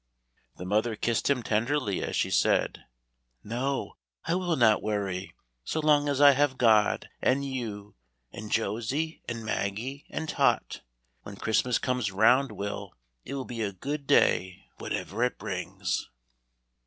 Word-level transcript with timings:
The 0.57 0.65
mother 0.65 0.95
kissed 0.95 1.29
him 1.29 1.43
tenderly 1.43 2.01
as 2.01 2.15
she 2.15 2.31
said, 2.31 2.85
"No, 3.43 3.97
I 4.25 4.33
will 4.33 4.55
not 4.55 4.81
worry, 4.81 5.35
so 5.63 5.79
long 5.79 6.09
as 6.09 6.19
I 6.19 6.31
have 6.31 6.57
God, 6.57 7.07
and 7.21 7.45
you, 7.45 7.93
and 8.33 8.51
Josie, 8.51 9.21
and 9.29 9.45
Maggie, 9.45 10.07
and 10.09 10.27
Tot. 10.27 10.81
When 11.21 11.35
Christmas 11.35 11.77
comes 11.77 12.11
round, 12.11 12.51
Will, 12.51 12.95
it 13.25 13.35
will 13.35 13.45
be 13.45 13.61
a 13.61 13.71
good 13.73 14.07
day 14.07 14.65
whatever 14.79 15.23
it 15.23 15.37
brings." 15.37 16.09